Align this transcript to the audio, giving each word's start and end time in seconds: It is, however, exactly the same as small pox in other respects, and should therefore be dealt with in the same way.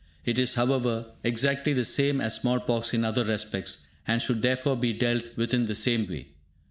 It 0.25 0.39
is, 0.39 0.55
however, 0.55 1.11
exactly 1.23 1.73
the 1.73 1.85
same 1.85 2.21
as 2.21 2.33
small 2.37 2.59
pox 2.59 2.91
in 2.91 3.05
other 3.05 3.23
respects, 3.23 3.85
and 4.07 4.19
should 4.19 4.41
therefore 4.41 4.75
be 4.75 4.93
dealt 4.93 5.25
with 5.37 5.53
in 5.53 5.67
the 5.67 5.75
same 5.75 6.07
way. 6.07 6.29